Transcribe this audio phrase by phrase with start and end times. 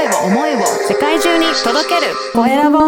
[0.00, 2.78] 声を思いを世界中に届けるコエラボ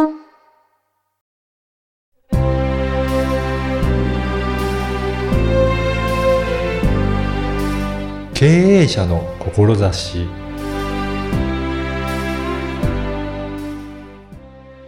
[8.32, 10.26] 経営者の志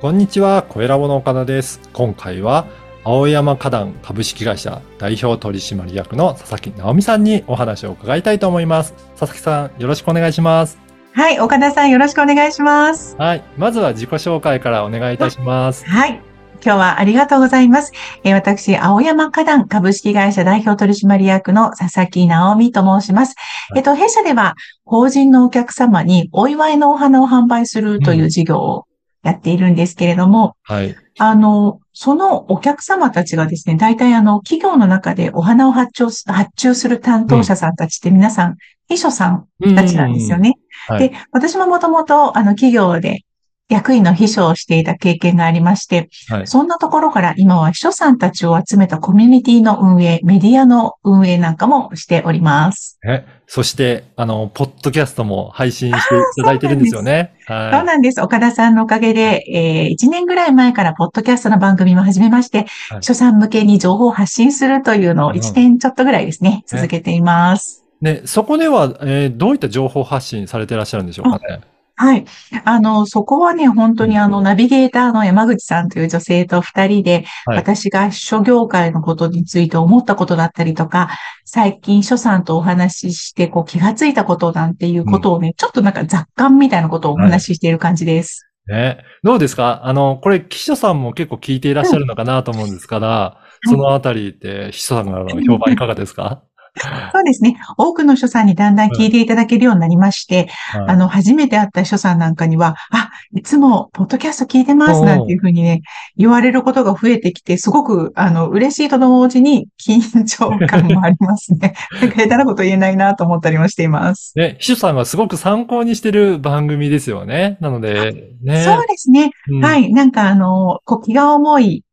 [0.00, 1.80] こんにちは、小ラボの岡田です。
[1.92, 2.66] 今回は、
[3.04, 8.94] 青山花壇株式会社代表取締役の佐々木直美さんにお話を伺いたいと思います。
[9.18, 10.83] 佐々木さん、よろしくお願いします。
[11.16, 13.14] はい、岡田さんよろしくお願いします。
[13.18, 13.44] はい。
[13.56, 15.86] まずは自己紹介からお願いいたします。
[15.86, 16.20] はい。
[16.54, 17.92] 今日はありがとうございます。
[18.24, 23.36] えー私、青山花壇株式会社代表取締役の佐々木直美と申します。
[23.68, 28.86] はいえっと、弊社では、法人のお客様にお祝いのお花を販売するという事業を
[29.22, 30.96] やっているんですけれども、はい。
[31.20, 38.56] あの、そのお客様たちがですね、大体あの、企業の中でお花を発注す発注する担当者さんたちって皆さん、
[38.88, 40.54] 秘書さんたちなんですよね。
[40.88, 43.24] はいで、私ももともと、あの、企業で
[43.70, 46.46] 役員の秘書をしていた経験がありまして、はい。
[46.46, 52.98] そんなところから今は秘書さんたちを集めたコミュニティの運営、メディアの運営なんかもしております。
[53.06, 57.34] え、そして、あの、ポッドキャストも配信していただいてるんですよね。
[57.46, 58.20] そうはなんです。
[58.20, 62.68] 岡田さんのおかげで、えー、1年ぐらい前からポッドキャストの番組も始めまして、はい
[63.00, 67.83] 秘書さん向けに情報を発信するというのをうん1年ちょっとぐらいですね、続けています。
[68.10, 68.20] い。
[68.20, 71.60] で、そこでは、えーどういった情報発信されていらっしゃるんでしょうかね？
[71.96, 72.24] はい。
[72.64, 81.10] あの、そこはね、本当にあの、ナビゲーターの山口さんという女性と二人で、はい私が秘書業界のことについて思ったことだったりとか、
[81.44, 88.48] 最近秘書さんとお話しして、こう気がついたことなんていうことをね、ちょっとなんか雑感みたいなことをお話ししている感じです。
[88.66, 88.98] ね。
[89.22, 89.82] どうですか？
[89.84, 96.42] あの、これ、記者さんも結構聞いていらっしゃるのかなと思うんですから、そのあたりって、秘書さんからの評判いかがですか？
[97.12, 97.56] そうですね。
[97.78, 105.82] 多くの秘書さんにだんだん聞いていただけるようになりまして、はいあの、初めて会った秘書さんなんかには、あ、いつも、ポッドキャスト聞いてます、なんていうふうにね、
[106.16, 111.74] 言われることが増えてきて、すごく、あの、嬉しいと同時に、緊張感もありますね。
[112.00, 114.32] なんか下手なこと言えないなと思ったりもしています。
[114.36, 117.56] ね、秘書さんがすごく参考にしてる番組ですよね。
[117.60, 118.64] なので、ね。
[118.64, 119.30] そうですね。
[119.48, 119.92] うんはい。
[119.92, 121.83] なんか、あの、こう気が重い、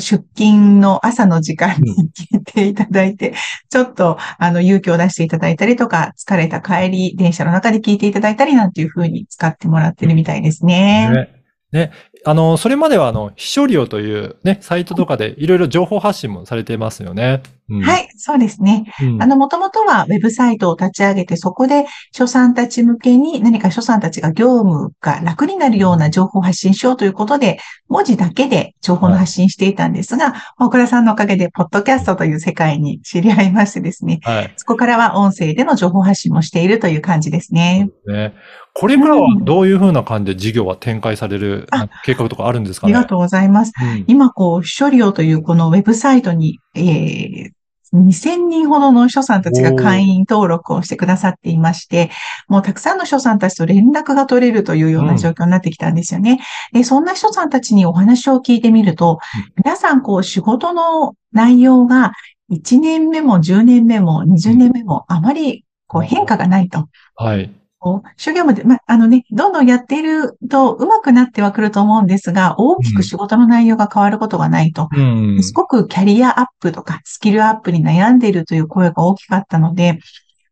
[0.00, 3.34] 出勤の朝の時間に聞いていただいて、
[3.70, 11.10] ちょっと、あの、勇気を出していただいたりとか、疲れた帰り、電車の中で聞いていただいたりなんていうふうに使ってもらってるみたいですね。
[11.10, 11.28] ね。
[11.72, 11.92] ね。
[12.24, 17.42] あの、それまでは、あの、秘書料というね、サイトとかでいろいろ情報発信もされていますよね。
[17.70, 17.82] うん、。
[17.82, 18.92] はいい、そうですね。
[19.00, 27.58] うんあの、もともとはウェブサイトを立ち上げて、そこで書さんたち向けに何か書さんたちが業務が楽になるような情報を発信しようということで、
[27.88, 34.52] 文字だけで情報の発信していたんですが、小倉さんのおかげで、ポッドキャストという世界に知り合いましてですね、はい。
[34.56, 37.90] そこからは音声での情報発信もしているという感じですね。
[38.06, 38.34] ね。
[38.74, 42.94] これからはどういうふうな感じで事業は展開される、あなんか計画とかあるんですかね？
[42.94, 43.72] ありがとうございます。
[43.80, 47.50] うん今、こう、秘書料というこのウェブサイトに、えー
[47.94, 52.10] 2000人ほどの秘書さんたちが会員登録をしてくださっていまして、
[52.48, 56.40] もうたくさんの秘書さんたちと連絡が取れるというような状況になってきたんですよね。
[56.72, 59.18] でそんな秘書さんたちにお話を聞いてみると、
[59.56, 62.12] 皆さんこう仕事の内容が
[62.50, 66.88] 1年目も10年目も20年目もあまりこう変化がないと。
[67.16, 67.50] はい。
[67.78, 74.88] こう諸業務で、ま、あのね、どんどんやっていると上手くなってはくると思うんですが、大きく仕事の内容が変わることがないと。
[74.92, 75.42] うん。
[75.42, 79.98] すごくキャリアアップとかスキルアップに悩んでいるという声が大きかったので、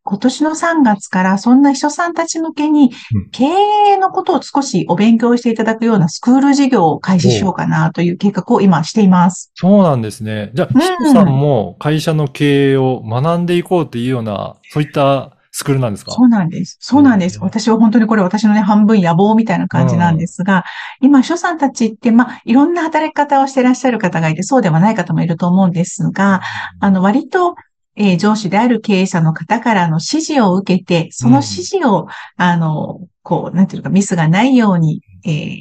[0.03, 9.51] 今年の3月からそんな秘書さんたち向けにうん経営のことを少しお勉強していただくようなスクール事業を開始しようかなという計画を今しています。
[9.55, 10.51] そうなんですね。
[10.53, 16.11] じゃあ、うん秘書さんも会社の経営を学んでいこうっていうような、そういったスクールなんですか？
[16.11, 16.77] そうなんです。
[16.79, 17.37] そうなんです。
[17.39, 20.63] うん私は本当にこれ私のね、半分野望みたいな感じなんですが、
[21.01, 26.41] 今、秘書さんたちって、まあ、いろんな働き方をしていらっしゃる方がいて、そうではない方もいると思うんですが、
[26.79, 27.55] あの、割と、
[27.95, 35.57] えー上司である経営者の方からの指示を受けて、その指示を、あの、こう、なんていうか、ミスがないように、えー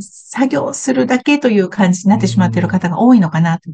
[0.00, 3.68] 作業するだけという感じになってしまっている方が多いのかなと。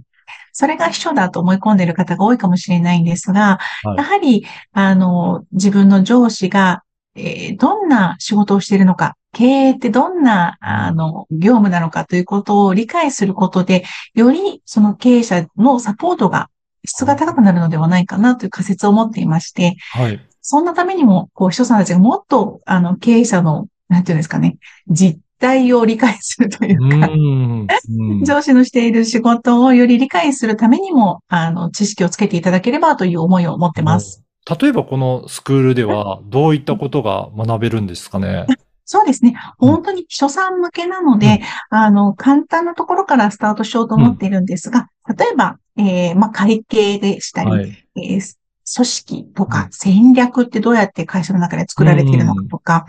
[0.55, 6.83] それが秘書だと思い込んでいる方が多いかもしれないんですが、はいやはり、あの、自分の上司が、
[7.17, 13.85] えーどんな仕事をしているのか、経営ってどんな、あの、業務なのかということを理解することで、
[14.15, 16.49] よりその経営者のサポートが
[16.87, 20.21] 質が高くなるのではないかなという仮説を持っていまして、はい。
[20.41, 24.56] そんなためにも、こう、秘書さんたちがもっと、あの、経営者の、なんていうんですかね、
[24.89, 27.67] 実態を理解するというか、うん。
[27.91, 34.23] うん上司のしている仕事をより理解するためにも、あの、知識をつけていただければという思いを持ってます。
[34.61, 38.46] 例えばこのスクールではどういったことが学べるんですかね？
[38.87, 39.35] そうですね。
[39.58, 44.88] 本当に秘書さん向けなので、あの、簡単なところからスタートしようと思っているんですが、
[45.19, 47.87] 例えば、えーまあ、会計でしたり、はい。
[47.96, 48.37] えー
[48.76, 52.87] 組織とうかん戦略ってどうやって会社の中で作られているのかとか、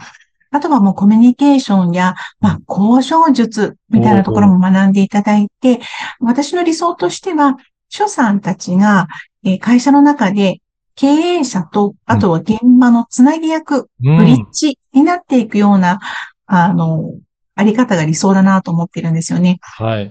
[0.55, 5.81] あとはもうコミュニケーションや、まあ、交渉術みたいなところも学んでいただいて、
[6.19, 7.57] 私の理想としては、
[7.89, 9.07] 諸さんたちが、
[9.43, 10.61] えー会社の中で
[10.95, 15.99] 経営者と、あとは現場のつなぎ役、うんブリッジになっていくような、
[16.45, 17.11] あの、
[17.55, 19.59] あり方が理想だなと思っているんですよね。
[19.61, 20.09] はい。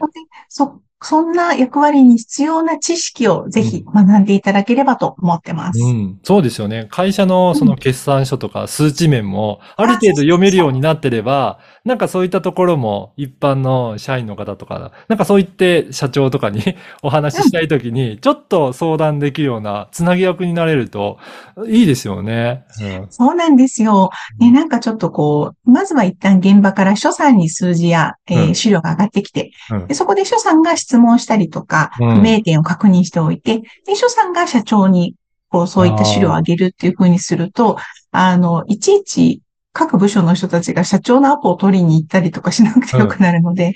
[0.48, 5.78] そ、そんな役割に必要な知識をぜひ学んでいただければと思ってます。
[5.80, 6.86] うん、そうですよね。
[6.90, 16.62] 会社のその決算書とか数値面もある程度読めるようになってれば、なんかそういったところも一般の社員の方とか、なんかそう言って社長とかに
[17.02, 21.18] お話ししたいときに、 ちょっと相談できるようなつなぎ役になれると
[21.66, 22.64] いいですよね。
[22.80, 24.10] うんそうなんですよ。
[24.38, 32.14] ね、なんかちょっとこう、まずは一旦現場から所さんに数字や、えーうん資料が上がってきて、うんでそこで所さんが質問したりとか、うん。
[32.16, 35.14] 不明点を確認しておいて、で、所さんが社長に、
[35.48, 37.78] こう、そういった資料を上げるっていう風にすると、
[38.10, 39.40] あの、いちいち
[39.76, 43.74] 各部署の人たちが社長のアポを取りに行ったりとかしなくてよくなるので、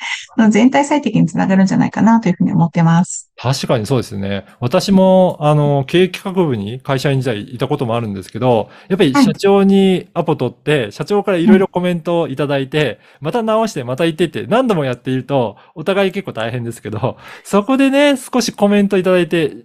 [0.51, 3.33] 全体最適につながるんじゃないかなというふうに思ってます。
[3.37, 4.47] 確かにそうですね。
[4.61, 19.57] 私も、あの、経営企画部に会社員時代いたこともあるんですけど、やっぱりはい社長にアポ取って、社長からいろいろコメントをいただいて、また直して、また言ってって、何度もやっていると、お互い結構大変ですけど、そこでね、少しコメントいただいて、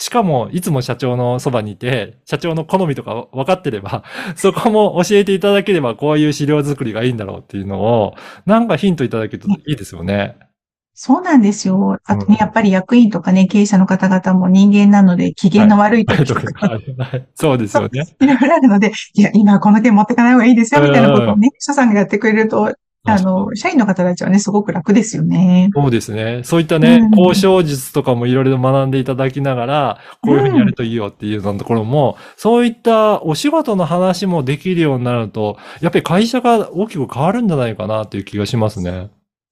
[0.00, 4.04] しかも、いつも社長のそばにいて、社長の好みとか分かってれば、
[4.36, 8.14] そこも教えていただければ、こういう資料作りがいいんだろうっていうのを、
[8.46, 10.36] なんかヒントいただけるといいですよね。
[10.94, 11.98] そうなんですよ。
[12.04, 16.80] あとうんね、やっぱり役員とかね、経営者の方々も人間なので、機嫌の悪い時とか、
[17.34, 18.04] そうですよね。
[18.20, 22.74] いろいろあるので、いや、今この件持ってかない方がいいですよ、みたいなことをね、社さんがやってくれると、
[23.08, 25.70] あの、社員の方たちはね、すごく楽ですよね。
[25.74, 26.42] そうですね。
[26.44, 39.10] そういったね、うん交渉術とかもいろいろ学んでいただきながら、こういうふうにやるといいよっていうようなところも、そういったお仕事の話もできるようになると、やっぱり会社が大きく変わるんじゃないかなっていう気がしますね。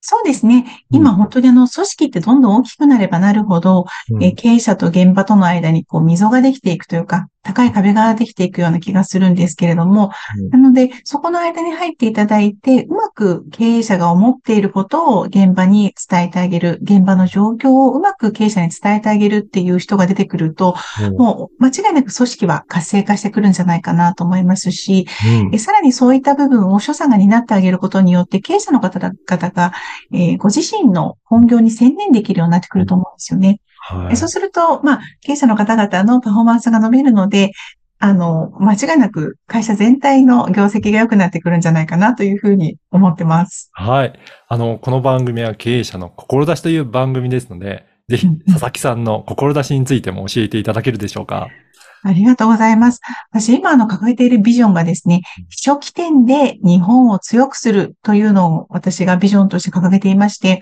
[0.08, 0.85] そうですね。
[0.91, 10.50] 今本当にあの、組織ってどんどん大きくなればなるほど、うんえー経営者と現場との間にこう溝ができていくというか、高い壁ができていくような気がするんですけれども、うん。
[10.50, 21.16] なので、そこの間に入っていただいて、うまく経営者が思っていることを現場に伝えてあげる、現場の状況をうまく経営者に伝えてあげるっていう人が出てくると、うん。
[21.16, 25.06] もう間違いなく組織は活性化してくるんじゃないかなと思いますし、
[25.44, 25.54] うん。
[25.54, 29.72] えさらにそういった部分を所さんが担ってあげることによって、経営者の方々が、
[30.12, 33.60] えーご自身の本業に専念できるようになってくると思うんですよね。
[33.88, 37.52] はいえそうすると、まあ、経営者の方々のパフォーマンスが伸びるので、
[37.98, 43.70] あの、間違いなく会社全体の業績が良くなってくるんじゃないかなというふうに思ってます。
[43.72, 44.18] はい。
[44.48, 51.48] あの、この番組は経営者の志という番組ですので、ぜひ佐々木さんの志についても教えていただけるでしょうか。
[52.02, 53.00] ありがとうございます。
[53.32, 60.60] 私、今あの掲げているビジョンがですね、秘書起点で日本を強くするというのを私がビジョンとして掲げていまして、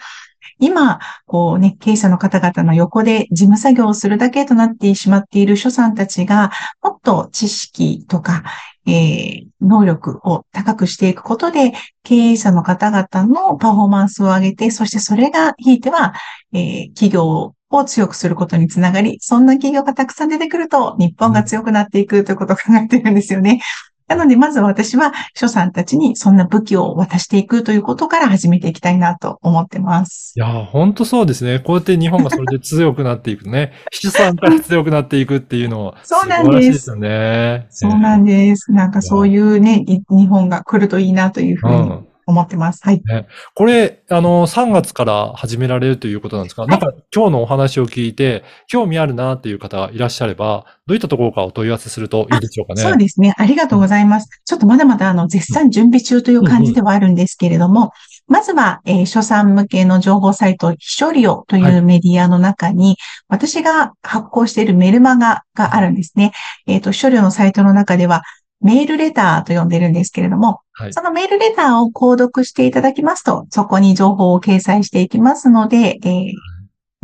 [0.59, 6.51] 今、こうね、経営者の方々の横で事務作業をするだけとなってしまっている所さんたちが、
[6.83, 8.45] もっと知識とか、
[8.87, 11.73] えー能力を高くしていくことで、
[12.03, 16.13] 経営者の方々のパフォーマンスを上げて、そしてそれが、ひいては、
[16.53, 23.61] えー企業を強くすることにつながり、そんな企業がたくさん出てくると、日本が強くなっていくということを考えているんですよね。
[24.07, 30.41] なので、まず私は、所さんたちにそんな武器を渡していくということから始めていきたいなと思ってますい。
[30.41, 31.59] やー、ほんとそうですね。
[31.59, 33.73] こうやって日本がそれで強くなっていくね。
[33.91, 37.67] 秘書さんから強くなっていくっていうのは、そうなんですですよね。
[37.71, 38.73] そうなんです。
[38.73, 42.07] なんかそういうね、い日本が来るといいなというふうにうん。
[42.27, 42.81] 思ってます。
[42.83, 43.03] はい。
[43.55, 52.83] これ、あの、3月から始められるということなんですか、なんか今日のお話を聞いて、興味あるなっていう方がいらっしゃれば、どういったところからお問い合わせするといいでしょうかね。
[52.83, 53.35] そうですね。
[53.37, 54.29] ありがとうございます。
[54.45, 57.93] ちょっとまだまだあの、絶賛準備中という感じではあるんですけれども、
[58.27, 62.97] まずは、えー、書さん向けの情報サイト、秘書リオというメディアの中に、
[63.29, 66.33] 私が発行しているメルマガがあるんですね。
[66.67, 68.23] えっ、と、秘書リオのサイトの中では、
[68.61, 76.33] メールレターと呼んでるんですけれども、はいそのメールレターを購読していただきますと、そこに情報を掲載していきますので、えー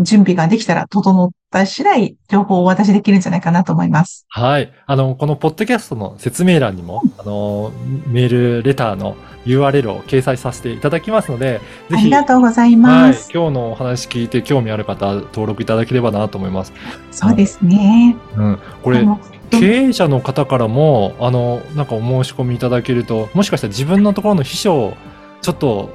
[0.03, 4.27] 準備ができたら整った次第、情報をお渡しできるんじゃないかなと思います。
[4.29, 4.73] はい。
[4.87, 7.73] あの、このポッドキャストの説明欄にも、あの、
[8.07, 13.31] メールレターの URL を掲載させていただきますので、ぜひ、ありがとうございはいます。。
[13.33, 16.73] 今日のお話聞いて興味ある方、登録いただければなと思います。
[17.11, 18.17] そうですね。
[18.37, 18.59] うん。
[18.83, 19.05] これ
[19.51, 24.97] 経営者の方からも、あの、なんかお申し込みいただけると、もしかしたら自分のところの秘書を
[25.43, 25.91] ちょっと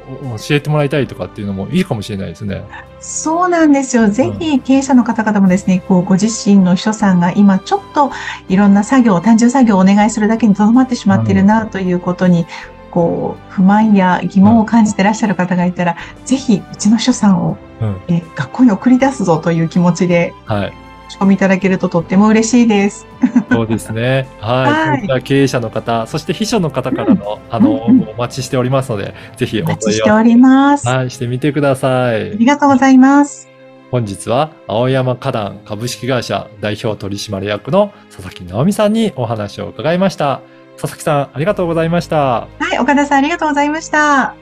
[0.47, 2.63] 教えてもらいたいとかっていうのもいいかもしれないですね。
[2.99, 4.09] そうなんですよ。
[4.09, 8.11] ぜひ経営者の方々もですね、こうご自身の秘書さんが今ちょっと
[8.49, 12.47] いろんな作業、単純作業をお願いするだけにとどまってしまっているなということに、
[12.89, 15.95] こう不満や疑問を感じてらっしゃる方がいたら、
[16.25, 20.73] ぜひうちの秘書さんを、うんえ学校に送り出すぞという気持ちではい。
[21.09, 23.05] 仕込みいただけるととっても嬉しいです。
[23.51, 24.27] そうですね。
[24.39, 25.07] はい。
[25.07, 30.85] はい経営者の方、そして秘書の方からの、あの、うんうんお待ちしておりますので、ぜひお待ちしております。
[30.85, 32.37] せ、はい、してみてくださあい。
[32.37, 33.49] りがとうございます。
[33.91, 40.41] 本日は、青山花壇株式会社代表取締役の佐々木直美さんにお話を伺いました。
[40.77, 42.17] 佐々木さん、ありがとうございました。
[42.17, 44.35] はい、岡田さんありがとうございました。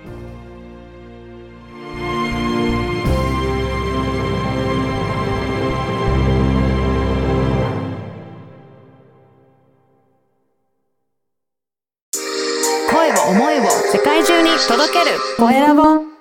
[15.51, 16.12] 声